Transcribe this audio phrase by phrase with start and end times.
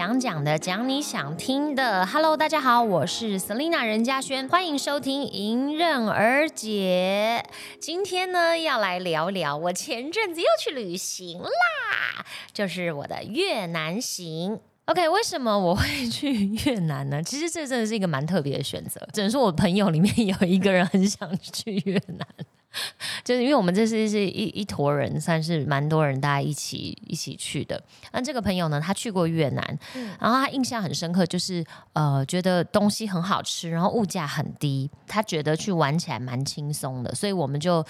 [0.00, 2.06] 你想讲的，讲你想听的。
[2.06, 7.44] Hello，大家好，我是 Selina 任嘉轩，欢迎收听《迎刃而解》。
[7.78, 14.60] 今天呢，要来聊聊我前阵子又去旅行啦，就是我的越南行。
[14.86, 17.22] OK，为什么我会去越南呢？
[17.22, 22.26] 其实这真的是一个蛮特别的选择，只能说我朋友里面有一个人很想去越南。
[23.24, 27.82] 就是因为我们这次是一一坨人，算是蛮多人，大家一起一起去的。
[28.12, 29.78] 那这个朋友呢，他去过越南，
[30.20, 37.84] 然后他印象很深刻，就是呃，觉得东西很好吃，然后物价很低，他觉得去玩起来蛮轻松的，所以我们就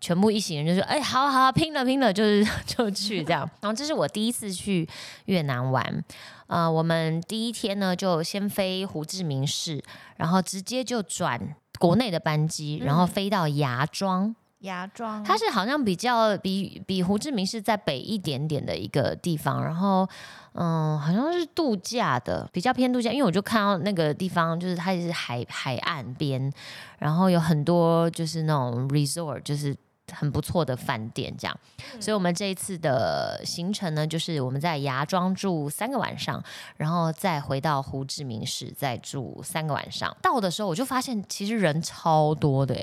[0.00, 4.88] 全部一行人就说：“哎，好好拼了拼了，就是 就去这样。”然后这是我第一次去
[5.26, 6.04] 越南玩，
[6.50, 9.82] 呃，我们第一天呢就先飞胡志明市，
[10.16, 11.40] 然后直接就转。
[11.78, 14.36] 国内的班机，然后飞到芽庄。
[14.58, 20.06] 芽庄，它是好像比较比比胡志明市在北一点点的一个地方，然后
[20.52, 23.10] 嗯，好像是度假的，比较偏度假。
[23.10, 26.52] 因为我就看到那个地方，就是它也是海海岸边，
[26.98, 29.74] 然后有很多就是那种 resort，就是。
[30.12, 31.56] 很不错的饭店，这样，
[32.00, 36.42] 所以我们这一次的行程呢，就是我们在芽庄住三个晚上，
[36.76, 40.16] 然后再回到胡志明市再住三个晚上。
[40.22, 42.74] 到的时候我就发现，其实人超多的，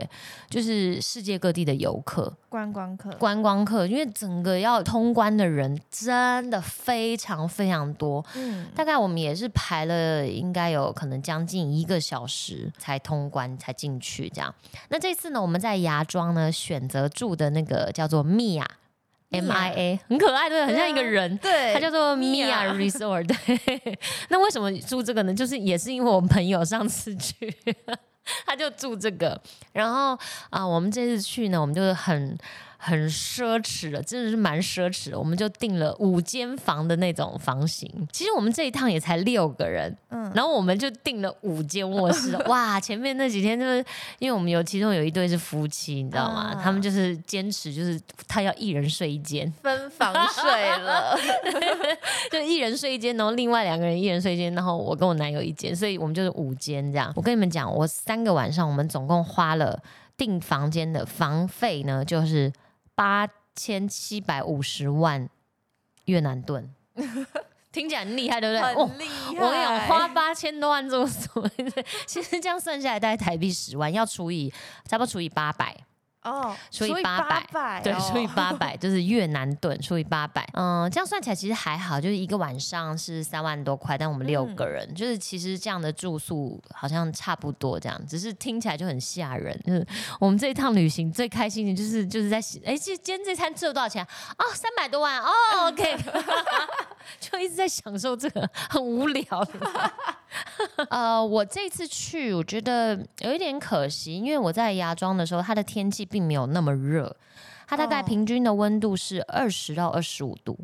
[0.50, 2.34] 就是世界各地的游客。
[2.50, 14.54] 观光客，观光客，因为整个要通关的人真的非常非常多，嗯，大概我们也是排了应该有可能将近一个小时才通关才进去这样。
[14.88, 23.26] 那这次呢，我们在芽庄呢选择住的那个叫做 Mia，M I A，很可爱，对，很像一个人，对，它叫做 Mia Resort。
[23.26, 25.34] 对， 那为什么住这个呢？
[25.34, 27.52] 就是也是因为我们朋友上次去。
[28.46, 30.16] 他就住这个，然后
[30.52, 32.38] 啊，我们这次去呢，我们就是很。
[32.78, 35.18] 很奢侈的，真的是蛮奢侈的。
[35.18, 37.90] 我们就订了五间房的那种房型。
[38.14, 42.38] 其实我们这一趟也才六个人，嗯，然后我们就订了五间卧室。
[42.48, 43.84] 哇，前面那几天就是
[44.20, 46.60] 因为我们有其中有一对是夫妻，你知道吗？
[46.64, 50.44] 他们就是坚持，就是他要一人睡一间，分房睡
[50.80, 51.18] 了，
[52.32, 57.12] 就一人睡一间，然后另外两个人一人睡一间，然后我跟我男友一间，所以我们就是五间这样。
[57.16, 59.82] 我跟你们讲，我三个晚上，我们总共花了
[60.16, 62.54] 订房间的房费呢，就是。
[62.98, 65.30] 八千七百五十万
[66.06, 66.74] 越南盾，
[67.72, 68.74] 听起来很厉害，对不对？
[68.74, 69.46] 很厉害。
[69.46, 71.48] 我跟你讲，花八千多万做什么？
[72.08, 74.52] 其实这样算下来大概台币十万，要除以
[74.86, 75.78] 差不多除以八百。
[76.28, 77.22] 哦，除以八
[77.52, 89.58] 百，对，除以八百 就是越南盾，除以八百，嗯，这样算起来其实还好，就是一个晚上是三万多块，但我们六个人，就是其实这样的住宿好像差不多这样，只是听起来就很吓人。
[89.66, 89.86] 就是
[90.20, 94.44] 我们这一趟旅行最开心的就是就是在哎，今今天这餐吃了多少钱啊？
[94.54, 95.32] 三百多万哦
[95.68, 95.98] ，OK，
[97.20, 99.26] 就一直在享受这个，很无聊。
[100.90, 107.16] 呃，我这次去，我觉得有一点可惜，因为我在芽庄的时候，它的天气并没有那么热，
[107.68, 110.58] 它大概平均的温度是二十到二十五度，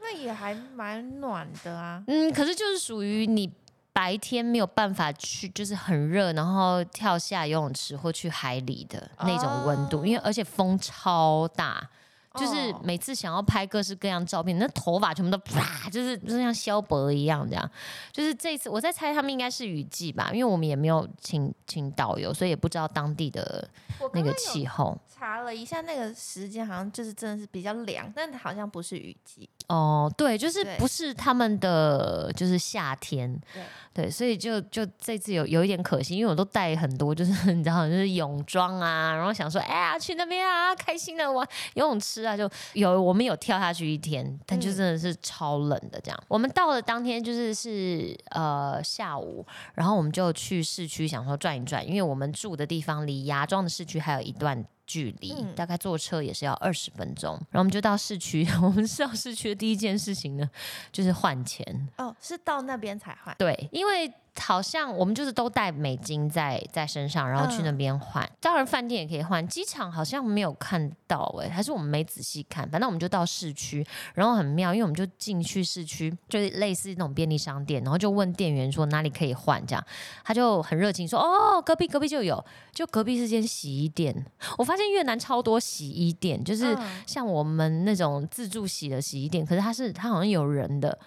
[0.00, 2.02] 那也还蛮暖的啊。
[2.06, 3.52] 嗯，可是就是属于你
[3.92, 11.90] 白天没有办法去，就是很热，然后跳下游泳池或去海里的那种温度，因为而且风超大。
[12.38, 17.70] 就是每次想要拍各式各样照片，那头发全部都啪，就是就像萧伯一样这样。
[18.12, 23.68] 就是这次我在猜他们应该是雨季吧，因为我们也没有请请导游，所以也不知道当地的
[24.12, 24.96] 那个气候。
[25.18, 29.50] 查了一下那个时间，好像就是真的是比较凉，但好像不是雨季。
[29.66, 33.38] 哦，对，就是不是他们的就是夏天。
[33.52, 33.62] 对
[33.92, 46.24] 对，所以就就这次有有一点可惜，因为我都带很多，就是你知道，就是泳装啊，然后想说，哎呀，去那边啊，开心的玩游泳池啊，就有我们有跳下去一天，但就真的是超冷的这样。
[46.28, 49.44] 我们到了当天就是是呃下午，
[49.74, 54.64] 然后我们就去市区想说转一转，因为我们住的地方离芽庄的市区还有一段。
[54.88, 58.48] 距离大概坐车也是要二十分钟，然后我们就到市区。
[58.62, 60.48] 我们到市区的第一件事情呢，
[60.90, 61.88] 就是换钱。
[61.98, 63.36] 哦，是到那边才换？
[63.38, 64.10] 对，因为。
[64.40, 68.28] 好像我们就是都带美金在在身上，然后去那边换。
[68.40, 72.68] 当然饭店也可以换，机场好像没有看到哎，还是我们没仔细看。
[72.70, 79.84] 反正我们就到市区，然后很妙，因为我们就进去市区，就是类似那种便利商店，然后就问店员说哪里可以换，这样
[80.24, 82.42] 他就很热情说哦，隔壁隔壁就有，
[82.72, 84.14] 就隔壁是间洗衣店。
[84.56, 86.76] 我发现越南超多洗衣店，就是
[87.06, 90.98] 像我们那种自助洗的洗衣店，可是它是它好像有人的。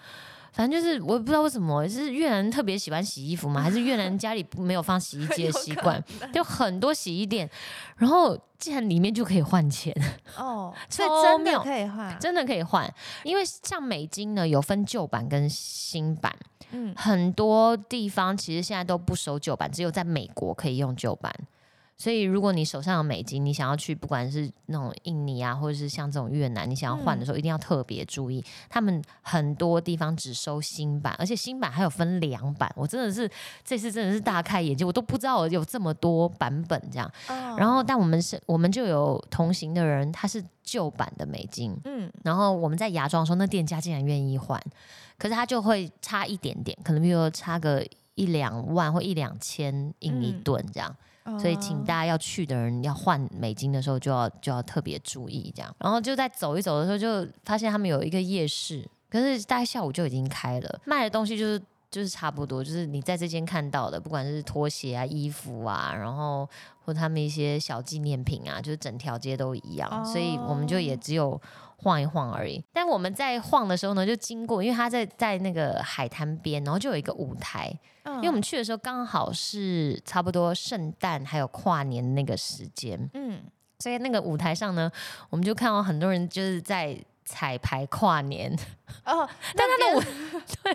[0.52, 3.62] 反正就是我也不知道为什么，是越南人特别喜欢洗衣服吗？
[3.62, 6.02] 还是越南人家里没有放洗衣机的 习惯？
[6.32, 7.48] 就很多洗衣店，
[7.96, 9.94] 然后竟然里面就可以换钱，
[10.36, 12.92] 哦， 所以真的可以换，真的可以换。
[13.24, 16.34] 因为像美金呢，有分旧版跟新版，
[16.70, 21.32] 嗯，很多地方其实现在都不收旧版，只有在美国可以用旧版。
[22.02, 32.68] 所以，如果你手上有美金，你想要去不管是那种印尼啊，或者是像这种越南，你想要换的时候，一定要特别注意，他们很多地方只收新版，而且新版还有分两版。
[32.74, 33.30] 我真的是
[33.64, 37.08] 这次真的是大开眼界，我都不知道有这么多版本这样。
[37.28, 44.60] 哦然后，但我们是，我们就有同行的人，他是旧版的美金，嗯，然后我们在牙庄的时候，那店家竟然愿意换，
[45.18, 50.92] 可是他就会差一点点，可能比如说差个一两万或一两千印尼嗯盾这样。
[51.38, 55.74] 所以，请哦大家要去的人要换美金的时候，就要就要特别注意这样。
[55.78, 61.62] 然后就在走一走的时候，就发现他们有一个夜市，可是大概下午就已经开了，卖的东西就是
[61.92, 66.48] 就是差不多，就是你在这间看到的，不管是拖鞋啊、衣服啊，然后
[66.84, 71.40] 或他们一些小纪念品啊，就是整条街都一样，所以我们就也只有。
[71.84, 83.42] 晃一晃而已，但我们在晃的时候呢，就经过，因为他在在那个海滩边，然后就有一个舞台，因因为我们去的时候刚好是差不多圣诞还有跨年那个时间，嗯，
[83.80, 84.88] 所以那个舞台上呢，
[85.28, 88.56] 我们就看到很多人就是在彩排跨年，
[89.04, 90.02] 哦， 但他的舞舞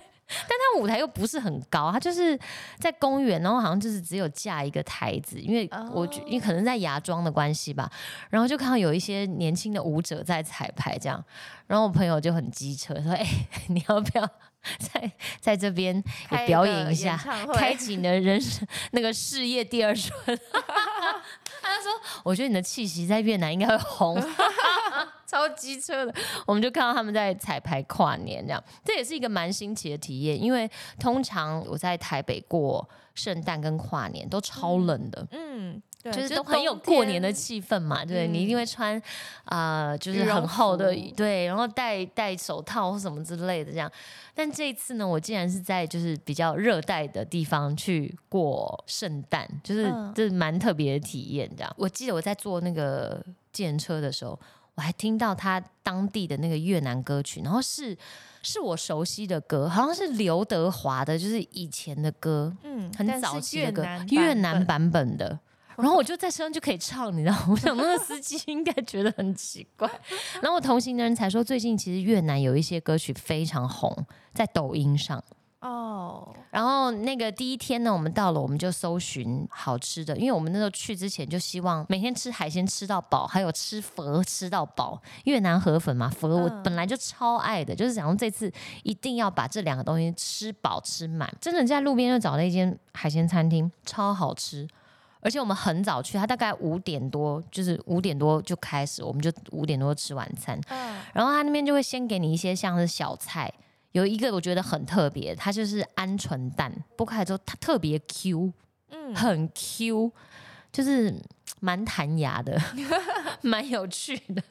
[0.27, 2.37] 但他舞台又不是很高，他就是
[2.79, 7.89] 在公园，然后好像就是只有架一个台子，因为我觉因为可能在芽庄的关系吧，
[8.29, 11.23] 然后就看到有一些年轻的舞者在彩排这样，
[11.67, 13.25] 然后我朋友就很机车说：“哎、
[13.69, 14.29] 你要不要
[14.79, 17.17] 在在这边也表演一下？”
[17.55, 20.11] 开启你的人生那个事业第二春。
[21.61, 21.91] 他就说
[22.23, 24.15] ：“我觉得你的气息在越南应该会红，
[25.29, 26.13] 超机车的。”
[26.47, 30.41] 我们就看到他们在彩排跨年，这样这也是一个蛮新奇的体验。
[30.41, 30.69] 因为
[30.99, 38.05] 通常我在台北过圣诞跟跨年都超冷的，嗯，对，就是都很有过年的气氛嘛。
[38.05, 38.95] 对、你一定会穿
[39.45, 43.91] 啊、呃就是很厚的对，然后戴戴手套或什么之类的这样。
[44.35, 51.49] 但这一次呢，我竟然是在就是比较热带的地方去过圣诞，就是嗯这蛮特别的体验。
[51.57, 53.19] 这样，我记得我在坐那个
[53.51, 54.39] 计程车的时候，
[54.77, 57.97] 我还听到他当地的那个越南歌曲，然后是
[58.43, 65.39] 是我熟悉的歌，好像是刘德华的，就是以前的歌，嗯，很早期的歌，越越南版版本的。
[65.77, 67.47] 然后我就在车上就可以唱，你知道吗？
[67.49, 69.89] 我想那个司机应该觉得很奇怪。
[70.41, 75.23] 然后我同行的人才说，最近其实越南有一些歌曲非常红，在抖音上。
[75.67, 85.01] 本哦，然后那个第一天呢，我们到了，我们就搜寻好吃的，因为我们那时候去之前就希望每天吃海鲜吃到饱，还有吃佛吃到饱。
[85.25, 88.51] 越南河粉嘛，佛我嗯本来就超爱的，就是想说这次
[88.83, 91.31] 一定要把这两个东西吃饱吃满。
[91.41, 94.67] 真的在路边就找了一间海鲜餐厅，超好吃。
[95.19, 100.57] 而且我们很早去，他大概五点多，就是五点多就开始，我们就五点多吃晚餐。
[100.69, 103.51] 嗯，然后他那边就会先给你一些像是小菜，
[103.91, 108.53] 有一个我觉得很特别，它就是鹌鹑蛋，剥开来之后它特别 Q，
[108.89, 110.11] 嗯，很 Q，
[110.71, 111.21] 就是嘖
[111.59, 112.59] 蛮弹牙的，
[113.41, 114.43] 蛮有趣的。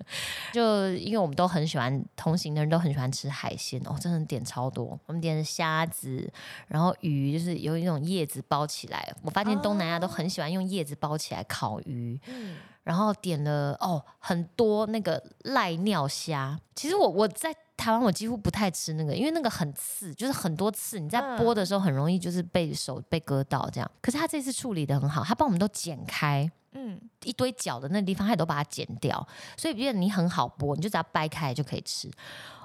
[0.53, 4.99] 就因为我们都很喜欢，同行的人都很喜欢吃海鲜哦，真的点超多。
[5.07, 6.29] 我们点的虾子，
[6.67, 9.15] 然后鱼就是有一种叶子包起来。
[9.23, 12.19] 我发现东南亚都很喜欢用叶子包起来烤鱼。
[12.27, 16.59] 嗯，然后点了哦很多那个赖尿虾。
[16.75, 23.91] 其实我我在台湾我几乎不太吃那个，因为那个很刺，就是很多刺，你在嗯剥的时候很容易就是被手被割到这样。
[24.01, 26.51] 可是他这次处理的很好，他帮我们都剪开。
[26.79, 32.11] 嗯，一堆角的那个地方，他也都把它剪掉，所以变得你很好剥，你就只要掰开来就可以吃。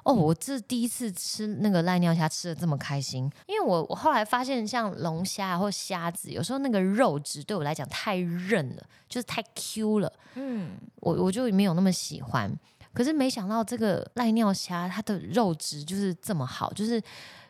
[0.03, 12.51] 哦，我这第一次吃那个赖尿虾吃的这么开心，因为我我后来发现，像龙虾或虾子，有时候那个肉质对我来讲太韧了，就是太 Q 了，嗯，我我就没有那么喜欢。
[12.93, 17.01] 可是没想到这个赖尿虾，它的肉质就是这么好，就是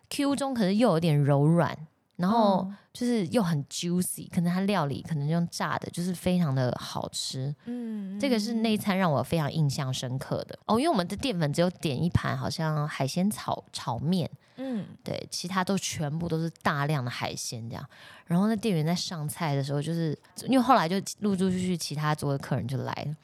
[0.10, 1.75] Q 中，可是又有点柔软，
[2.17, 7.55] 然后哦就是又很 juicy，可能它料理可能用炸的，就是非常的好吃。
[7.65, 10.60] 嗯，这个是那一餐让我非常印象深刻的。
[10.65, 17.83] 哦，因为我们的淀粉只有点一盘，好像海鲜炒炒面，嗯，对，其他都全部都是大量的海鲜这样。
[18.25, 20.17] 然后那店员在上菜的时候，就是
[20.48, 23.15] 因为后来就陆陆续续其他桌的客人就来了，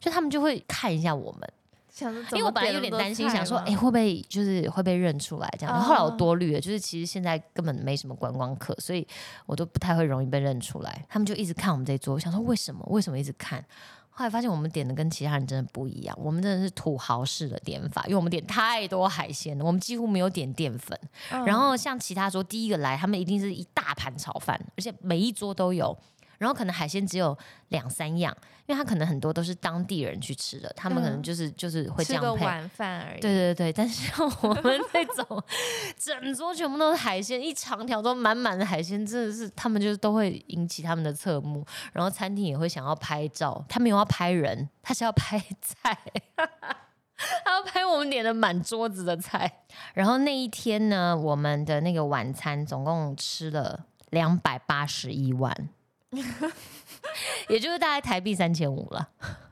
[0.00, 1.52] 就他们就会看一下我们，
[1.90, 5.80] 想说怎么因为我本来有点担心，想说，吗哎、会不会就是会被认出来这样？
[5.80, 9.06] 后后来我多虑了，就是其实现在根本没什么观光客，所以
[9.46, 11.04] 我都不太会容易被认出来。
[11.08, 12.84] 他们就一直看我们这一桌，我想说为什么？
[12.90, 13.64] 为什么一直看？
[14.10, 20.98] 后后来发现我们点的跟其他人真的不一样，我们真的是土豪式的点法，因为我们点太多海鲜了，我们几乎没有点淀粉。
[21.30, 25.96] 嗯然后像其他桌第一个来，他们一定是一大盘炒饭，而且每一桌都有。
[26.40, 27.36] 然后可能海鲜只有
[27.68, 32.46] 两三样，因为他可能很多都是当地人去吃的，他们可能嗯就是、就是会这样配。
[32.46, 33.20] 晚饭而已。
[33.20, 35.44] 对对对，但是像我们那种
[35.98, 45.98] 整桌全部都是海鲜，一长条都满满的海鲜，真的是他们就是都会引起他们的侧目，然后餐厅也会想要拍照，他没有要拍人，他是要拍菜。
[47.44, 49.60] 他要拍我们点的满桌子的菜，
[49.92, 53.78] 然后那一天呢，我们的那个晚餐总共吃了
[54.08, 55.54] 两百八十一万，
[57.48, 59.08] 也就是大概台币三千五了。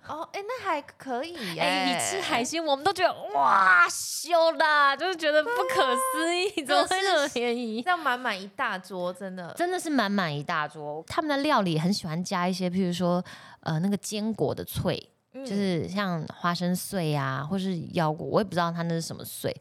[0.08, 1.60] 哦，哎，那还可以耶。
[1.60, 7.82] 哎、你吃海鲜，我们都觉得哇，羞啦，就是觉得不可思议，怎么会那么便宜？
[7.82, 9.52] 这样满满一大桌，真的。
[9.54, 11.04] 真的是满满一大桌。
[11.06, 13.22] 他们的料理很喜欢加一些，譬如说，
[13.60, 14.98] 呃，那个坚果的脆，
[15.34, 19.54] 嗯就是像花生碎啊，或是腰果，我也不知道它那是什么碎。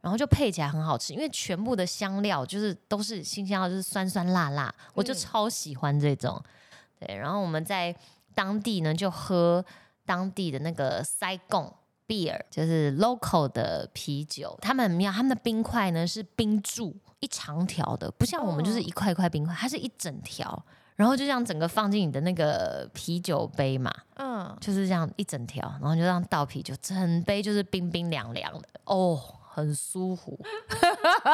[0.00, 6.42] 然后就配起来很好吃，因为全部的香料就是都是新香料，就是酸酸辣辣，我就嗯超喜欢这种。
[6.98, 7.94] 对，然后我们在
[8.34, 9.64] 当地呢就喝
[10.04, 11.72] 当地的那个塞贡
[12.06, 14.58] beer，就是 local 的啤酒。
[14.60, 20.64] 他们很妙，他们的冰块呢是冰柱，一长条的，不像我们就是哦一块一块冰块，它是一整条。
[20.96, 29.16] 然后就这样整个放进你的那个啤酒杯嘛，嗯，就是这样一整条，然后就这样倒啤酒，整杯就是冰冰凉凉的哦，
[29.58, 30.38] 很舒服。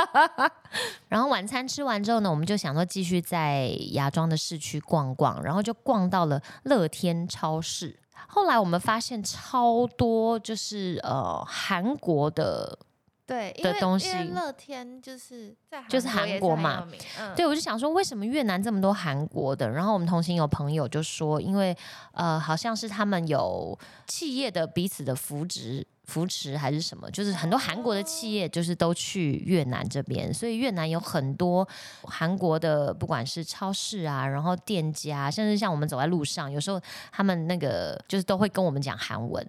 [1.09, 7.99] 然后晚餐吃完之后呢，我们就想说继续在芽庄的市区逛逛，然后就逛到了乐天超市。
[8.27, 12.79] 后来我们发现超多就是呃韩国的
[13.27, 16.87] 对，因为的东西因为乐天就是在就是韩国嘛
[17.35, 19.69] 对，我就想说，为什么越南这么多韩国的？
[19.71, 21.77] 然后我们同行有朋友就说，因为
[22.13, 25.87] 呃，好像是他们有企业的彼此的扶植。
[26.07, 31.67] 扶持还是什么，就是很多韩国的企业就是都去越南这边，所以越南有很多
[32.03, 36.79] 韩国的，不管是超市啊，然后店家，甚至像我们走在路上，有时候
[37.11, 39.43] 他们那个就是都会跟我们讲韩文，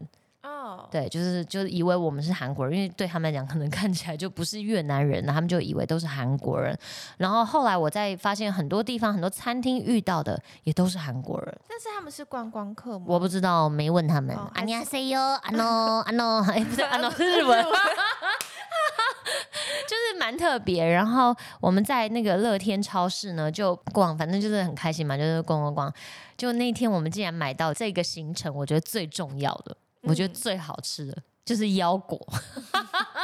[0.45, 6.75] 哦，对，就是就是以为我们是韩国人，因为对他们来讲可能看起来就不是越南人，他们就以为都是韩国人。
[7.19, 13.04] 然后后来我再发现很多地方很多餐厅遇到的也都是韩国人，但是他们是观光客吗？
[13.07, 14.50] 我不知道，没问他们哦。
[14.54, 17.62] 还안녕是 하세요，안녕 안녕，哎，不是안녕是 日文。
[19.87, 25.92] 就是蛮特别，然后我们在那个乐天超市呢，就逛，反正就是很开心嘛，就是逛逛逛。
[26.37, 32.19] 就那天我们竟然买到这个行程，我觉得最重要的， 我觉得嗯最好吃的就是腰果，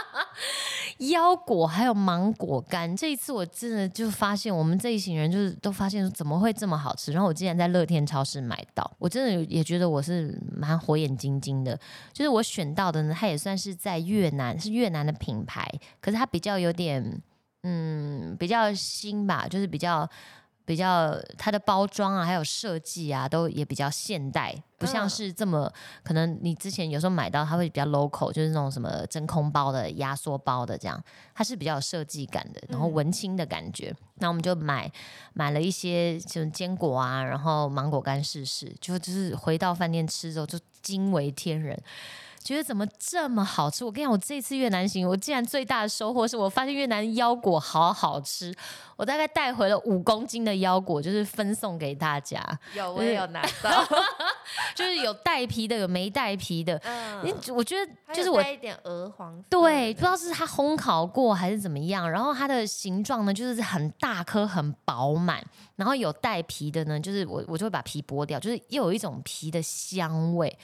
[1.09, 2.95] 腰果还有芒果干。
[2.95, 7.11] 这一次我真的就发现，我们这一行人就是都发现怎么会这么好吃。
[7.11, 11.75] 然后我竟然在乐天超市买到，我真的也觉得我是蛮火眼金睛的。
[12.13, 15.67] 就是我选到的呢，它也算是在越南，是越南的品牌，
[16.00, 17.21] 可是它比较有点
[17.63, 20.07] 嗯比较新吧，就是比较。
[20.65, 25.72] 比较它的包装啊，还有设计啊，都也比较现代，不像嗯是这么、
[26.03, 31.03] 可能你之前有时候买到它会比较 local，就是那种什么真空包的、压缩包的这样，
[31.34, 33.94] 它是比较有设计感的，然后嗯文青的感觉。
[34.15, 34.91] 那我们就买
[35.34, 41.77] 买了一些就是坚果啊，然后芒果干试试，就就是回到饭店吃之后就惊为天人。
[42.43, 43.86] 觉得怎么这么好吃？
[43.86, 48.53] 我跟你讲，我这次越南行，我竟然最大的收获是我发现越南腰果好好吃。
[48.98, 52.39] 我大概带回了五公斤的腰果，就是分送给大家，
[52.75, 53.83] 有，我也有拿到。
[54.75, 56.77] 就是有带皮的，有没带皮的。
[56.83, 65.43] 嗯你我觉得就是我有带一点鹅黄对，不知道是它烘烤过还是怎么样，然后它的形状呢，就是很大颗、很饱满，
[65.75, 70.55] 然后有带皮的呢，就是我我就会把皮剥掉，就是又有一种皮的香味。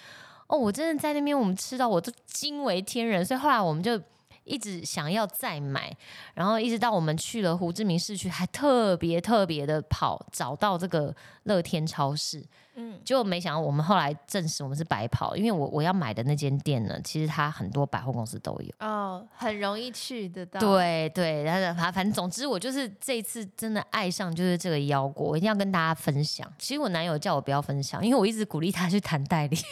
[0.48, 4.02] 哦，我真的在那边我们吃到我都惊为天人，所以后来我们就
[4.44, 5.96] 一直想要再买，
[6.34, 11.14] 然后一直到我们去了胡志明市区，还特别特别的跑找到这个
[11.44, 12.42] 乐天超市，
[12.76, 18.74] 嗯，结果没想到我们后来证实我们是白跑，因为我我要买的那间店呢，其实它很多百货公司都有。
[18.80, 26.50] 哦，很容易去得到。，对对，然后反反正总之我就是这一次真的爱上就是这个腰果，我一定要跟大家分享。
[26.58, 29.58] 其实我男友叫我不要分享，因为我一直鼓励他去谈代理。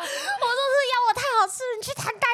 [0.00, 2.26] 我说是腰果太好吃了，你去谈代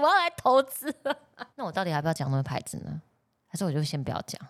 [0.00, 1.16] 我要来投资了。
[1.56, 3.00] 那我到底要不要讲那个牌子呢？
[3.48, 4.40] 还是我就先不要讲？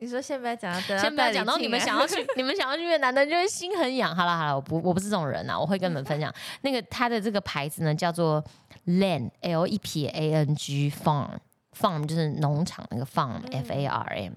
[0.00, 4.14] 你说先不要讲，等先不要讲到代理进来你们想要去， 你们想要去越南的，就会心很痒。
[4.14, 6.32] 好了好了，我不我不是这种人呐、我会跟你们分享。
[6.60, 8.42] 那个它的这个牌子呢，叫做
[8.86, 11.30] Lan L E P A N G Farm
[11.76, 14.32] farm 就是农场那个 farm 嗯 F A R M。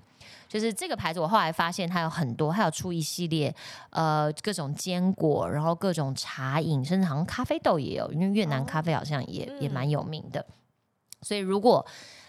[0.52, 3.56] 就是这个牌子，我后来发现它有很多，它有出一系列，
[3.92, 10.46] 呃，各种坚果，然后各种茶饮，甚至好像咖啡豆也有，因为越南哦咖啡好像也、也嗯蛮有名的。
[11.22, 11.86] 所以如果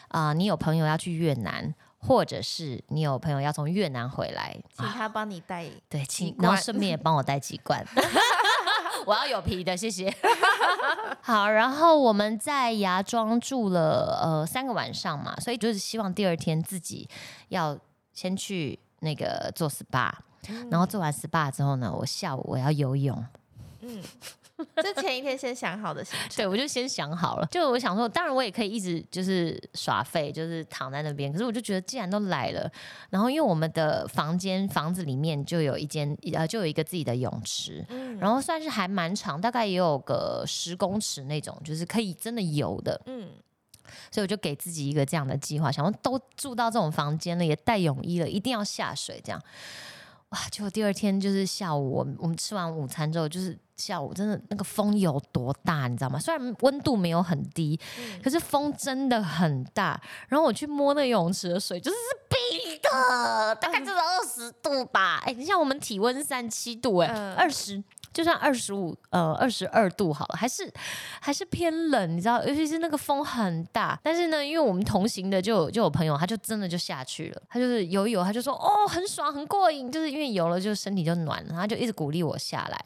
[0.09, 5.67] 啊、你有朋友要去越南，或者是你有朋友要从越南回来，请他帮你带。
[5.88, 7.85] 对，请，然后顺便也帮我带几罐。
[9.07, 10.14] 我要有皮的，谢谢。
[11.23, 17.09] 好，然后我们在芽庄住了呃三个晚上嘛，所以就是希望第二天自己
[17.49, 17.76] 要
[18.12, 20.12] 先去那个做 SPA，
[20.71, 23.25] 然后做完 SPA 之后呢，我下午我要游泳。
[23.81, 24.00] 嗯，
[24.76, 26.37] 这前一天先想好的行程。
[26.37, 31.33] 对，我就先想好了，就我想说，当然我也可以一直就是耍废，就是躺在那边。
[31.33, 32.71] 可是我就觉得，既然都来了，
[33.11, 43.00] 然后因为我们的房间房子里面就有一间呃，就有一个自己的泳池，嗯然后算是还蛮长，大概也有个十公尺那种，就是可以真的游的。
[43.07, 43.31] 嗯，
[44.11, 49.40] 所以我就给自己一个这样的计划，想说都住到这种房间了，也带泳衣了，一定要下水这样。
[50.30, 50.38] 哇！
[50.50, 56.18] 结果第二天就是下午，我们我们吃完午餐之后，就是下午真的那个风有多大，你知道吗？
[56.18, 60.00] 虽然温度没有很低，嗯可是风真的很大。
[60.28, 65.22] 然后我去摸那个泳池的水，就是是冰的，大概就是二十度吧。
[65.26, 67.84] 哎、你像我们体温三七度、哎、嗯二十。
[68.12, 70.71] 就算二十五呃二十二度好了，还是
[71.21, 73.99] 还是偏冷，你知道，尤其是那个风很大。
[74.02, 82.85] 但是呢，因为我们同行的就有就有朋友，他就真的就下去了，他就是游一游，他就说哦很爽很过瘾，就是因为游了就身体就暖了，他就一直鼓励我下来。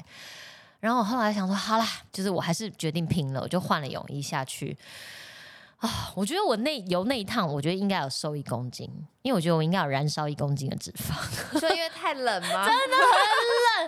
[0.80, 4.76] 然后我后来想说，好啦，就是我还是决定拼了，我就换了泳衣下去。
[5.78, 8.88] 啊，我觉得我那游那一趟，我觉得应该有瘦一公斤，
[9.20, 11.12] 因为我觉得我应该有燃烧一公斤的脂肪。
[11.52, 12.64] 你说因为太冷吗？
[12.68, 12.96] 真的，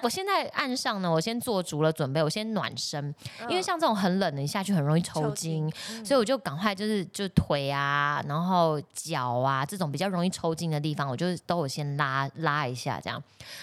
[0.03, 3.15] 我现在岸上呢，我先做足了准备，我先暖身，
[3.49, 13.23] 因为像这种很冷的，你下去很容易抽抽筋筋，所以我就赶快就是就腿啊，然后脚啊这种比较容易抽筋的地方，我就都有先拉拉一下这样。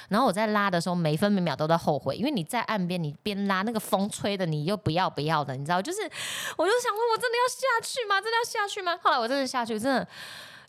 [0.09, 6.01] 然后我在拉的时候，每分每秒都在后悔，因为你在岸边，你边拉那个风吹的，你又不要不要的，你知道，就是
[6.57, 8.21] 我就想说，我真的要下去吗？
[8.21, 8.97] 真的要下去吗？
[9.01, 10.07] 后来我真的下去，真的。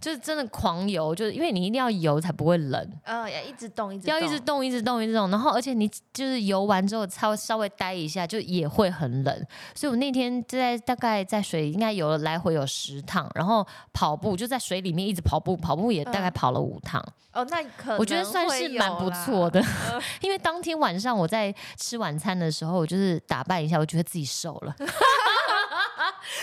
[0.06, 9.46] 就是真的狂游，就是因为你一定要游才不会冷，嗯，要一直动，一直要一直动，一直动，一直动，然后而且你就是游完之后稍微稍微待一下，就也会很冷。
[9.74, 19.60] 所以我那天就在大概在水应该游了来回有十趟，然后跑步就在水里面一直跑步，跑步也大概嗯跑了五趟，哦，那可能我觉得算是蛮不错的。
[20.22, 24.72] 因为当天晚上我在吃晚餐的时候，我就是打扮一下，我觉得自己瘦了。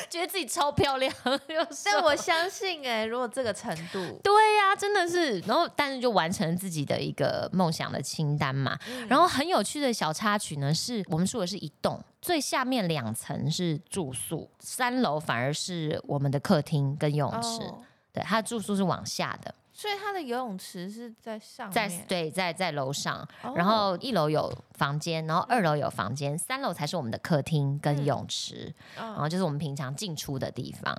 [0.09, 1.13] 觉得自己超漂亮，
[1.47, 8.77] 又但我相信，哎，如果这个程度，对呀、真的是，然后但是就完成了自己的一个梦想的清单嘛。
[8.87, 17.63] 嗯然后很有趣的小插曲呢，是我们住的是一栋，最下面两层是住宿，三楼反而是我们的客厅跟泳池。
[17.63, 17.81] 哦
[18.13, 23.53] 对，它的住宿是往下的，所以它的游泳池是在上在，对在在楼上，哦。
[23.55, 28.71] 然后一楼有房间，然后二楼有房间，三楼才是我们的客厅跟泳池。
[28.95, 30.95] 然嗯后就是我们平常进出的地方，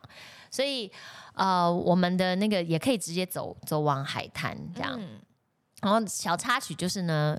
[0.50, 0.90] 所以
[1.34, 4.98] 呃，我们的那个也可以直接走走往海滩这样。
[5.00, 5.20] 嗯。
[5.80, 7.38] 然后小插曲就是呢，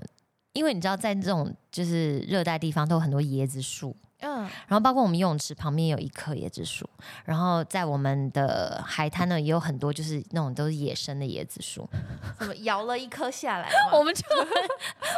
[0.54, 6.88] 因为你知道在这种就是热带地方都有很多椰子树，嗯，然后包括我们游泳池旁边有一棵椰子树，
[7.24, 11.88] 然后在我们的海滩呢也有很多就是那种都是野生的椰子树，
[12.38, 13.70] 怎么摇了一颗下来？
[13.92, 14.24] 我们就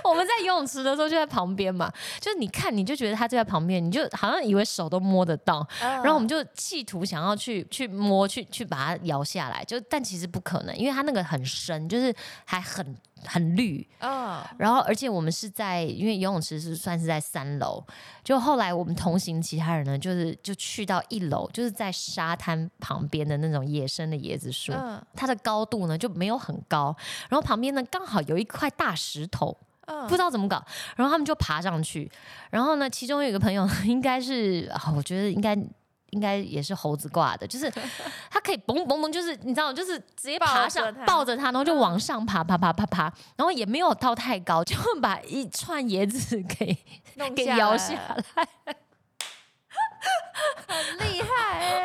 [0.04, 14.42] 我们在游泳池的时候就在旁边嘛，就是你看你就觉得它就在旁边，你就好像以为手都摸得到，然然后我们就企图想要去去摸去去把它摇下来，就但其实不可能，因为它那个很深，就是还很很绿，嗯。
[14.58, 17.84] 然后而且我们是在因为游泳池是算是在三楼，
[18.24, 25.00] 就后来我们同行其他人呢，就是就去到一楼，就是在沙滩旁边的那种野生的椰子树，嗯。
[25.14, 26.96] 它的高度呢就没有很高，
[27.28, 30.06] 然后旁边呢刚好有一块大石头，嗯。
[30.08, 30.64] 不知道怎么搞，
[30.96, 32.10] 然后他们就爬上去，
[32.50, 35.54] 然后呢，其中有一个朋友 应该是，啊我觉得应该
[36.10, 37.70] 应该也是猴子挂的，就是
[38.30, 43.02] 他可以嘣嘣嘣，就是你知道，就是直接爬上抱着它抱着它，然后就往上爬，爬爬爬爬，
[43.36, 46.76] 然后也没有到太高，就把一串椰子给
[47.16, 48.48] 弄 给摇下来。
[50.66, 51.84] 很厉害 哎，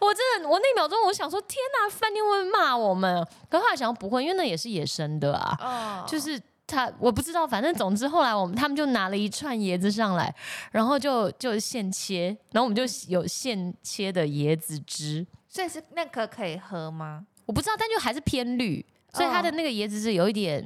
[0.00, 3.26] 我真的，我那秒钟我想说，天哪，饭店会骂我们？
[3.48, 5.56] 可后来想不会，因为那也是野生的啊。
[5.60, 10.34] 哦，就是他，我不知道，反正总之后来我们他们就拿了一串椰子上来，
[10.72, 17.26] 然后就就现切，然后我们就有现切的椰子汁，所以是那个可以喝吗？
[17.46, 20.64] 我不知道，但就还是偏绿，所以它的那个椰子汁有一点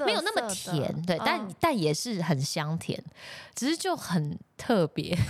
[0.00, 3.02] 没有那么甜，对，但嗯但也是很香甜，
[3.54, 5.16] 只是就很特别。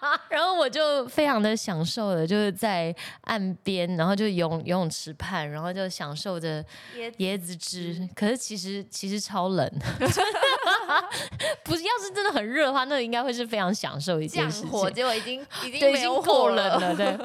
[0.28, 6.62] 然后我就非常的享受了，就是在岸边，然后就游游泳池畔，然后就享受着
[6.96, 8.08] 椰椰子汁。
[8.14, 9.70] 可是其实其实超冷，
[11.64, 14.70] 不是要是真的很热的话，那应该会是非常享受一件事情。
[14.70, 17.18] 降火，结果已经已经，已经够火冷了，对。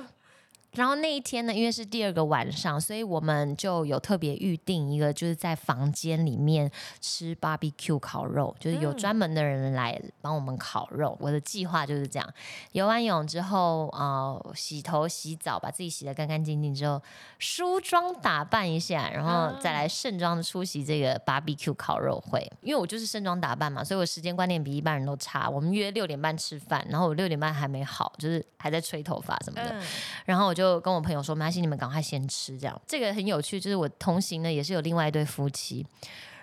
[0.74, 11.18] 然后那一天呢，因为是第二个晚上，所以我们就有特别预定一个，就是在房间里面吃 barbecue 烤肉，就是有嗯专门的人来帮我们烤肉。
[11.20, 12.34] 我的计划就是这样：
[12.72, 17.02] 游完泳之后，呃，洗头洗澡，把自己洗得干干净净之后，
[17.38, 22.50] 梳妆打扮一下，然后再来盛装的出席这个 barbecue 烤肉会。
[22.62, 25.50] 因为我就是盛装打扮嘛，所以我时间观念比一般人都差。
[25.50, 29.70] 我们约六点半吃饭，然后我六点半还没好，就是还在吹头发什么的。
[29.72, 29.84] 嗯，
[30.26, 32.58] 然后我就跟我朋友说，没关系，你们赶快先吃。
[32.60, 35.86] 这样，这个很有趣，就是我同行呢也是有另外一对夫妻，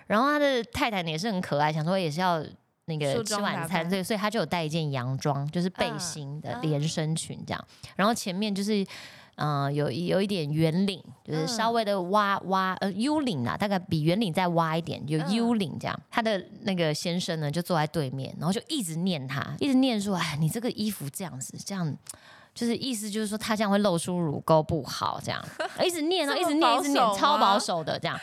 [0.07, 2.45] 然后他的太太呢也是很可爱，想说也是要。
[2.91, 7.63] 那个吃晚餐，所以，所以他就有带一件洋装，就是背嗯心的嗯连身裙这样。
[7.97, 8.83] 然后前面就是，
[9.35, 16.01] 嗯、有一有一点圆领，就是嗯稍微的挖挖呃 U 领啊，大概比圆领再挖一点，有嗯 U 领这样。
[16.11, 21.95] 他的那个先生呢就坐在对面，然后就一直念他，一直念说，哎，你这个衣服这样子，这样。
[22.59, 25.40] 就是意思就是说，他这样会露出乳沟不好，这样
[25.81, 28.18] 一直念啊，一直念，一直念超保守的这样。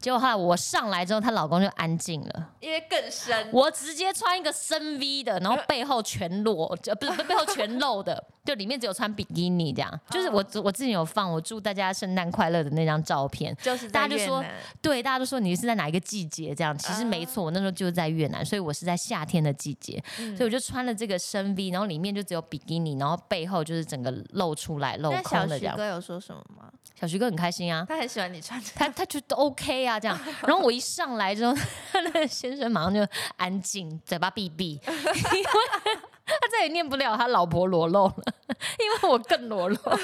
[0.00, 2.48] 结果后来我上来之后，她老公就安静了。
[2.58, 10.00] 因为更深，我直接穿一个深 V 的，然后背后全裸，就不是背后全露的，就里面只有穿比基尼这样。
[10.08, 14.42] 就是我我之前有放我祝大家圣诞快乐的那张照片，就是大家就说
[14.80, 25.76] 对，大家都说你是在哪一个季节这样，其实没错，我那时候就是在越南，所以我是在夏天的季节，嗯所以我就穿了这个深 V，然后里面就只有比基尼，然后背后就是整个露出来镂那小徐空的这样。
[25.76, 26.70] 小徐哥有说什么吗？
[26.98, 30.18] 小徐哥很开心啊，他很喜欢你穿他他觉得 OK 啊，这样。
[30.42, 31.54] 然后我一上来之后，
[31.92, 33.06] 他 那个先生马上就
[33.36, 34.98] 安静，嘴巴闭闭，因 为
[36.28, 38.14] 他再也念不了他老婆裸露了，
[38.78, 39.76] 因为我更裸露。
[39.76, 39.98] 哦，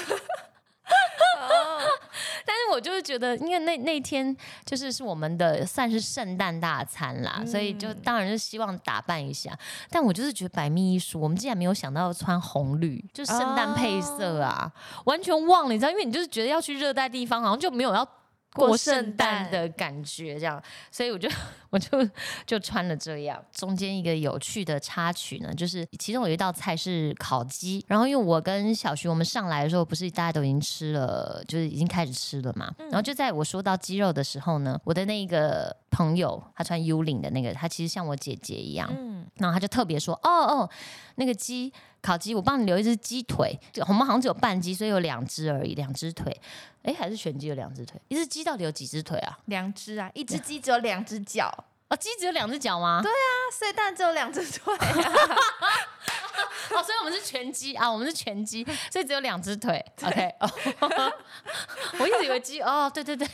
[2.45, 4.35] 但是我就是觉得，因为那那天
[4.65, 9.57] 就是是我们的算是圣诞大餐啦，所以就当然是希望打扮一下。
[9.89, 14.71] 但我就是觉得百密一疏，我们竟然没有想到穿红绿，就圣诞配色啊，
[15.05, 18.07] 完全忘了，你知道，因为你就是觉得要去热带地方，好像就没有要。
[18.55, 21.27] 过过圣诞的感觉，这样，所以我就
[21.75, 22.09] 我就
[22.45, 23.43] 就穿了这样。
[23.51, 32.73] 中间一个有趣的插曲呢，就是其中有一道菜是烤鸡，然后因为我跟小徐我们上来的时候，不是大家都已经吃了，就是已经开始吃了嘛。
[32.77, 40.69] 然后就在我说到鸡肉的时候呢，我的那个朋友他穿 U 领的那个，他其实像我姐姐一样，嗯，然后他就特别说：“哦哦，
[41.15, 43.59] 那个鸡烤鸡，我帮你留一只鸡腿。
[43.73, 46.39] 就我们好像只有半鸡，所以有两只而已，两只腿。
[46.83, 47.99] 哎，还是全鸡有两只腿？
[48.09, 49.35] 一只鸡到底有几只腿啊？
[49.45, 53.01] 两只啊，一只鸡只有两只脚，啊，哦，鸡只有两只脚吗？
[53.01, 55.11] 对啊，所以当然只有两只腿啊。
[56.75, 59.83] 哦，所以我们是全鸡啊，我们是全鸡，所以只有两只腿。
[60.03, 60.49] OK，哦，
[61.99, 63.27] 我一直以为鸡哦，对对对，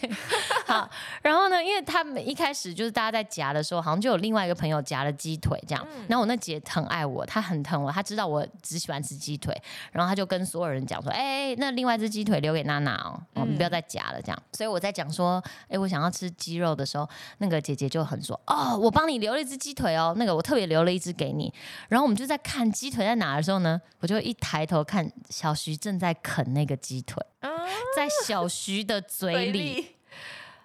[0.68, 0.88] 好。
[1.24, 5.88] 然后呢，因为他们一开始就是大家在夹的时候，好像就有另外一个朋友夹了鸡腿这样。
[6.08, 9.60] 然后我那姐很爱我，她很疼我，她知道我只喜欢吃鸡腿，
[9.92, 14.44] 然后她就跟所有人讲说：“哎、那另外一只鸡腿留给娜娜哦，我们不要再夹了。”这样。
[14.54, 17.10] 所以我在讲说：“哎、我想要吃鸡肉的时候，
[17.40, 21.54] 那个姐姐就很说：‘哦，我帮你留了一只鸡腿哦，那个我特别留了一只给你。’
[21.88, 27.49] 然后我们就在看鸡腿在哪的时候呢，我就一抬头看小徐正在啃那个鸡腿，啊，
[27.95, 29.95] 在小徐的嘴里，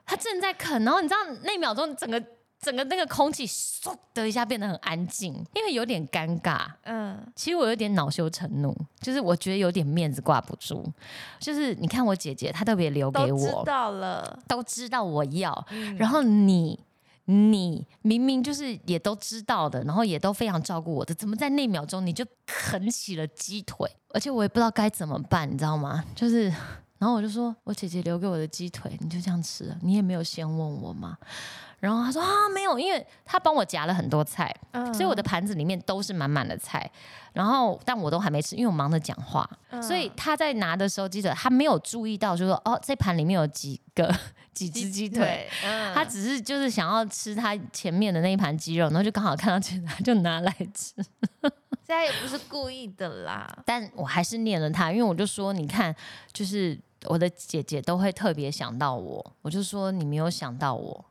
[0.05, 2.21] 他正在啃，然后你知道那秒钟整个
[2.59, 6.67] 整个那个空气嗖的一下变得很安静，因为有点尴尬。
[6.85, 10.85] 嗯，其实我有点恼羞成怒，就是我觉得有点面子挂不住。
[11.39, 14.39] 就是你看我姐姐，她特别留给我知我，道了。
[14.49, 16.81] 都知道我要，嗯然后你。
[17.27, 23.91] 你明明就是也都知道的，然后也都非常照顾我的，怎么在那秒钟你就啃起了鸡腿？
[24.15, 26.05] 而且我也不知道该怎么办，你知道吗？
[26.15, 26.49] 就是，
[26.99, 31.19] 然后我就说，我姐姐留给我的鸡腿，你就这样吃了，你也没有先问我吗？
[31.79, 36.91] 然后他说啊，没有，因为他帮我夹了很多菜，嗯所以我的盘子里面都是满满的菜，
[37.33, 44.13] 然后但我都还没吃，因为我忙着讲话，嗯所以他在拿的时候，记者他没有注意到，就说哦，这盘里面有几个
[44.55, 50.95] 几只鸡腿。，嗯他只是就是想要吃他前面的那一盘鸡肉，然后就刚好看到这个，他就拿来吃。
[51.87, 53.47] 现在也不是故意的啦。
[53.65, 55.95] 但我还是念了他，因为我就说，你看，
[56.33, 61.05] 就是我的姐姐都会特别想到我，我就说你没有想到我。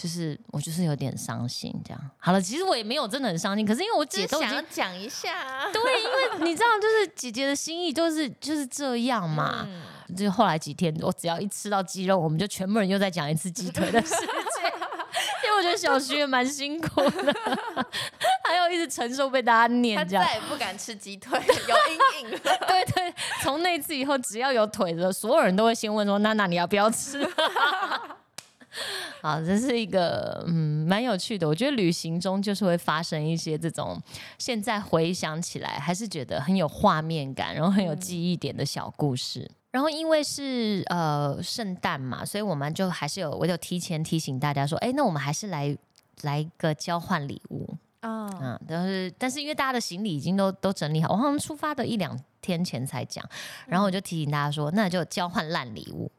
[0.00, 2.40] 就是我就是有点伤心，这样好了。
[2.40, 9.66] 其实我也没有真的很伤心，可是因为我姐都想要讲一下啊，对，因为 你知道，就是姐姐的心意就是就是这样嘛。
[9.66, 9.82] 嗯
[10.16, 14.24] 就后来几天，我只要一吃到鸡肉，我们就全部人又在讲一次鸡腿的事情。
[15.44, 17.34] 因为我觉得小徐也蛮辛苦的，
[18.42, 20.24] 还有要一直承受被大家他念这样。
[20.24, 22.38] 再也不敢吃鸡腿，有阴影了。
[22.66, 27.20] 对对，从那次以后，只要有腿的，所有人都会先问说：“娜娜，你要不要吃？”
[29.20, 31.46] 好，这是一个嗯蛮有趣的。
[31.46, 34.00] 我觉得旅行中就是会发生一些这种，
[34.38, 39.50] 现在回想起来还是觉得很有画面感，然后很有记忆点的小故事。
[39.70, 45.76] 然后因为是呃圣诞嘛，所以我们就还是有我就提前提醒大家说，哎，那我们还是来
[46.22, 47.68] 来一个交换礼物。
[48.02, 53.22] 哦，嗯，但是但是因为大家的行李已经都都整理好，我好像出发的一两天前才讲，
[53.66, 56.10] 然后我就提醒大家说，那就交换烂礼物，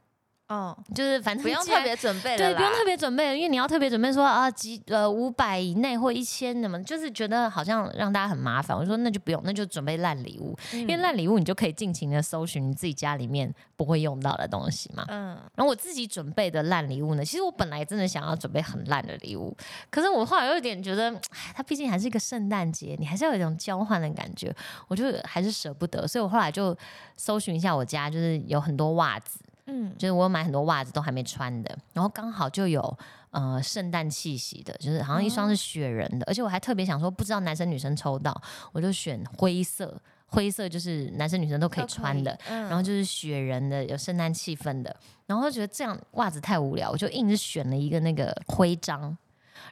[0.49, 8.75] 哦，就是反正不用特别准备了对，不用特别准备，因为你要特别准备说啊几呃五百以内或一千什么，就是觉得好像让大家很麻烦。
[8.75, 15.05] 我说那就不用，那就准备烂礼物，嗯，因为烂礼物你就可以尽情的搜寻你自己家里面不会用到的东西嘛。
[15.09, 19.55] 嗯，然后我自己准备的烂礼物呢，其实我本来真的想要准备很烂的礼物，
[19.91, 24.51] 可是我后来有点觉得，哎，它毕竟还是一个圣诞节，你还是要有一种交换的感觉，
[24.88, 26.75] 我就还是舍不得，所以我后来就
[27.15, 32.97] 搜寻一下我家，就是有很多袜子，嗯，就是我有买很多袜子都还没穿的，然后刚好就有
[33.32, 38.36] 呃圣诞气息的，就是好像一双是雪人的，而且我还特别想说，不知道男生女生抽到，
[38.71, 44.95] 我就选灰色，灰色就是男生女生都可以穿的，，嗯然后就是雪人的，有圣诞气氛的，
[45.27, 49.17] 然后就觉得这样袜子太无聊，我就硬是选了一个那个徽章。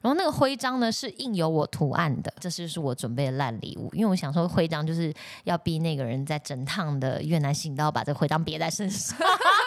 [0.01, 5.11] 然后那个徽章呢是印有我图案的，这就是我准备的烂礼物，因为我想说徽章就是
[5.45, 9.17] 要逼那个人在整趟的越南行都要把这个徽章别在身上。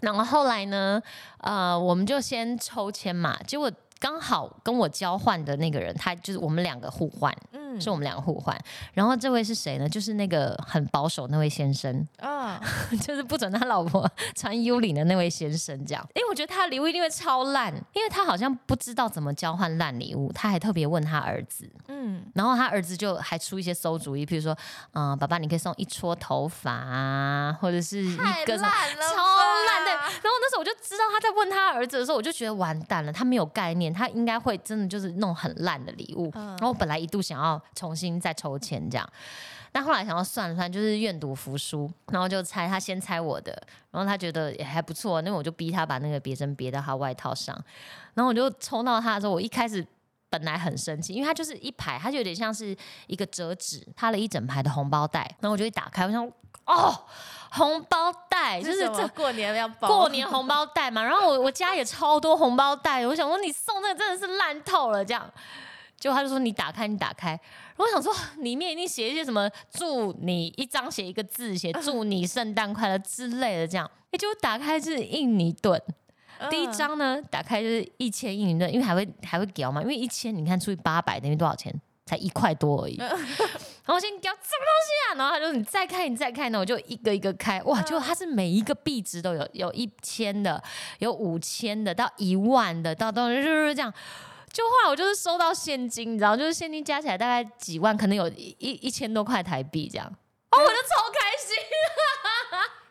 [0.00, 1.02] 然后后来呢，
[1.38, 8.56] 呃，我们就先抽签嘛，结果刚好跟我交换的那个人，他就是我们两个互换，嗯，是我们两个互换。
[8.92, 9.88] 然后这位是谁呢？
[9.88, 12.54] 就是那个很保守那位先生，哦，
[13.00, 16.06] 就是不准他老婆穿 U 领的那位先生，这样。
[16.14, 24.56] 因为我觉得他的礼物一定会超烂，因为他好像不知道怎么交换烂礼物，他还特别问他儿子，嗯，然后他儿子就还出一些馊主意，比如说，
[24.92, 28.68] 嗯、爸爸你可以送一撮头发啊，或者是一太个什么。
[28.68, 29.24] 烂了，超
[29.66, 36.30] 烂对，然后那时候我就知道他在问他儿子的时候，我就觉得完蛋了，他没有概念，他应该会真的就是弄很烂的礼物。
[36.34, 39.08] 嗯然后我本来一度想要重新再抽签这样，
[39.72, 43.52] 但后来想要算了算，就是愿赌服输，然后就猜他先猜我的，
[43.90, 47.54] 然后他觉得也还不错，那我就逼他把那个别针别到他外套上，
[48.14, 49.86] 然后我就抽到他的时候，我一开始。
[50.28, 56.30] 本来很生气，因为它就是一排，它就有点像是一个折纸，它了一整排的红包袋，然后我就一打开，我想，
[56.66, 56.94] 哦，
[57.50, 65.30] 红包袋就是这过年要包过年红包袋嘛， 然后我我家也超多红包袋，我想说你送这个真的是烂透了这样。
[65.98, 67.38] 结果他就说你打开，你打开。
[67.78, 73.90] 我想说里面一定写一些什么祝你一张写一个字，写祝你圣诞快乐之类的这样。
[74.10, 75.80] 哎，结果打开是印尼盾，
[76.50, 81.74] 第一嗯张呢打开就是一千印尼盾，因为还会还会给嘛，因为一千你看除以八百等于多少钱？
[82.04, 82.96] 才一块多而已。
[83.86, 85.14] 然后我先给他什么东西啊？
[85.16, 87.62] 然后他就说你再开，你再开呢，我就一个一个开。
[87.62, 90.60] 哇，结果它是每一个币值都有，有一千的，
[90.98, 93.94] 有五千的，到一万的，到到就是这样。
[94.52, 100.06] 就后来我就是收到现金，你知道，就是现金加起来大概几万，可能有一一一千多块台币这样。
[100.06, 101.56] 哦，我就超开心，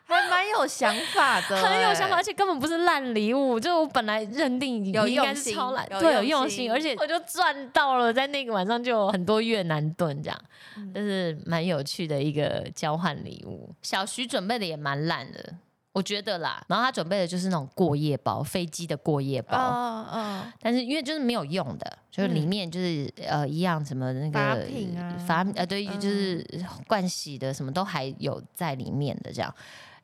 [0.06, 2.22] 还蛮有想法的，很有想法，而哎。
[2.22, 10.40] 且根本不是烂礼物，就我本来认定有应该用心是超烂，有对，有用用心，而且我就赚到了，在那个晚上就有很多越南盾这样，
[10.76, 13.70] 嗯就是蛮有趣的一个交换礼物。
[13.82, 15.54] 小徐准备的也蛮烂的。
[15.92, 26.44] 我觉得啦，然后他准备的就是那种过夜包，飞机的过夜包，哦哦，但是因为就是没有用的，就是里面就是、呃一样什么那个发品啊发呃对，嗯就是
[26.86, 29.54] 盥洗的什么都还有在里面的这样。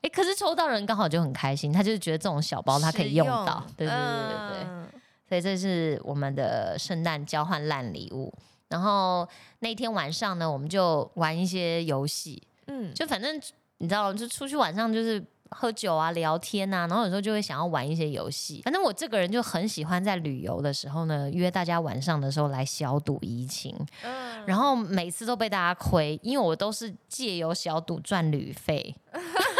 [0.03, 4.67] 哎，可是抽到人刚好就很开心，他就是觉得这种小包他可以用到，对对对对对。
[4.69, 4.83] 嗯
[5.25, 8.31] 所以这是我们的圣诞交换烂礼物。
[8.67, 9.27] 然后
[9.59, 13.35] 那天晚上呢，我们就玩一些游戏，嗯，就反正
[13.79, 18.61] 你知道，就出去晚上就是喝酒啊、聊天啊，然后有时候就会想要玩一些游戏。
[18.63, 28.95] 反正我这个人就很喜欢在旅游的时候呢，约大家晚上的时候来小赌怡情，嗯然后每次都被大家亏，因为我都是借由小赌赚旅费。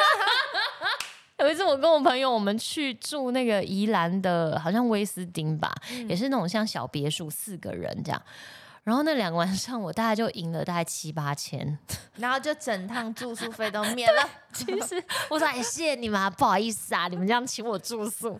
[1.43, 5.73] 有一次，我跟我朋友，我们去住那个宜兰的，好像威斯汀吧，
[6.08, 8.21] 也是那种像小别墅，四个人这样。
[8.84, 11.77] 然后那两个晚上，我大概就赢了大概七八千。
[12.15, 18.38] 然后就整趟住宿费都免了，其实我说，哎，谢谢你们啊，不好意思啊，你们这样请我住宿，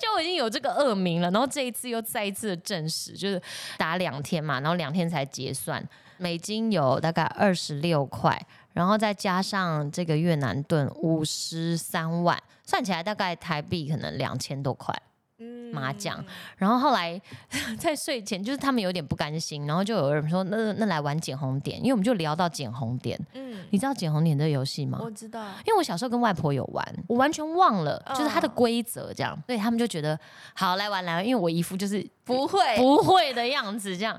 [0.00, 1.30] 就我已经有这个恶名了。
[1.30, 3.40] 然后这一次又再一次的证实，就是
[3.76, 5.84] 打两天嘛，然后两天才结算，
[6.18, 8.36] 美金有大概二十六块，
[8.76, 14.94] 然后再加上这个越南盾五十三万，算起来大概台币可能两千多块。
[15.38, 16.24] 嗯麻将，
[16.56, 17.20] 然后后来
[17.78, 23.18] 在睡前，就是他们有点不甘心，然后就有人说，那那来玩捡红点，因为我们就聊到捡红点。
[23.34, 24.98] 嗯，你知道捡红点这个游戏吗？
[25.02, 30.18] 我知道，因为我小时候跟外婆有玩，我完全忘了，就是它的哦规则这样，所以他们就觉得
[30.54, 34.18] 好来玩来玩，因为我一副就是不会，不会的样子，这样。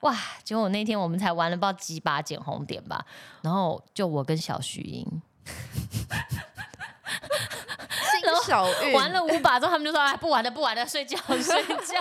[0.00, 0.16] 哇！
[0.44, 3.04] 结果那天我们才玩了不知道几把捡红点吧，
[3.42, 5.04] 然后就我跟小徐赢，
[8.10, 11.94] 新手运玩了五把之后，他们就说：“哎，不玩了，不玩了，睡觉， 睡觉。”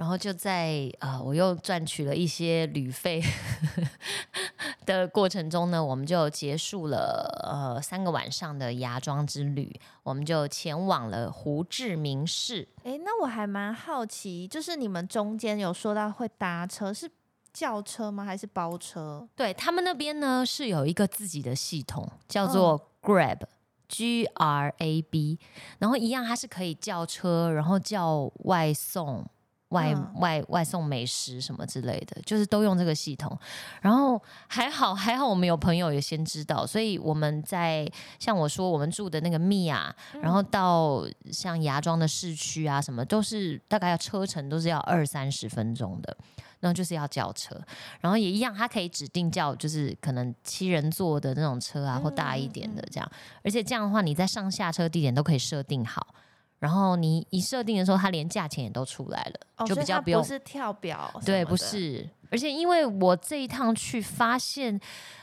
[0.00, 3.22] 然后就在呃，我又赚取了一些旅费
[4.86, 12.66] 的过程中呢，我们就结束了呃三个晚上的芽庄之旅，我们就前往了胡志明市。
[12.82, 17.10] 哎，那我还蛮好奇，就是你们中间有说到会搭车，是
[17.52, 18.24] 轿车吗？
[18.24, 19.28] 还是包车？
[19.36, 23.40] 对他们那边呢是有一个自己的系统，叫做 Grab。
[23.86, 25.36] G R A B，
[25.80, 29.26] 然后一样，它是可以叫车，然后叫外送、
[29.70, 33.36] 外、嗯外外送美食什么之类的，就是都用这个系统。
[33.80, 46.16] 然后还好还好，我们有朋友也先知道，所以我们在像我说我们住的那个密啊，然后到像芽庄的市区啊，什么都是大概要车程都是要二三十分钟的。
[46.60, 47.58] 然后就是要叫车，
[48.00, 53.12] 然后也一样，它可以指定叫就是可能七人座的那种车啊，或大一点的这样。
[53.42, 56.14] 而且这样的话，你在上下车地点都可以设定好，
[56.60, 60.22] 然后你一设定的时候，它连价钱也都出来了，哦，就比较不用。
[60.22, 61.56] 是跳表，对，不。
[61.56, 62.08] 是。
[62.30, 64.80] 而且因为我这一趟去发现，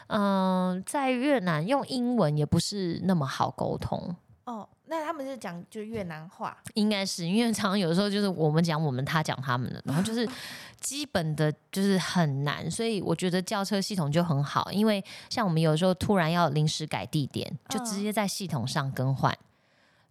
[0.08, 4.14] 嗯、在越南用英文也不是那么好沟通。
[4.44, 10.28] 哦，那他们是讲就越南话，应该是因为常常有时候就是我们讲我们，他讲他们的，然后就是
[10.82, 19.34] 基本的就是很难，所以我觉得轿车系统就很好，因为像我们有时候突然要临时改地点，就直接在系统上更换。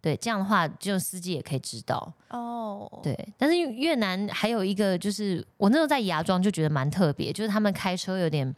[0.01, 2.13] 对，这样的话，就司机也可以知道。
[2.29, 8.55] 哦，对，但是越南还有一个，就是我那时候在芽庄就觉得蛮特别，就是他们开车有点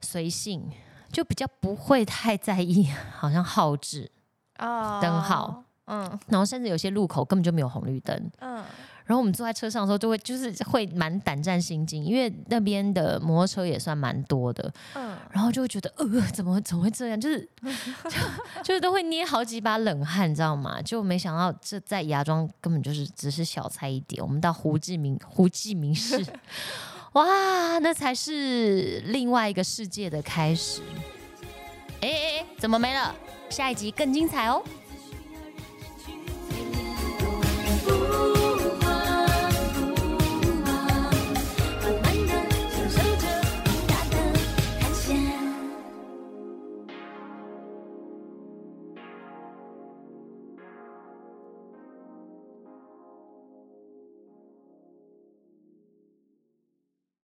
[0.00, 0.68] 随性，
[1.12, 4.10] 就比较不会太在意，好像号志，
[4.58, 8.30] 哦，灯号，嗯然后甚至有些路口根本就没有红绿灯。
[8.40, 8.64] 嗯，
[9.04, 17.40] 然后我们坐在车上的时候，就会就是会蛮胆战心惊，因为那边的摩托车也算蛮多的，嗯，然后就会觉得呃，怎么怎么会这样，就是
[18.04, 20.80] 就 就是都会捏好几把冷汗，你知道吗？
[20.82, 26.24] 就没想到这在芽庄根本就是只是小菜一碟，我们到胡志明胡志明市，
[27.14, 30.80] 哇，那才是另外一个世界的开始。
[32.00, 33.14] 哎哎哎，怎么没了？
[33.50, 34.62] 下一集更精彩哦！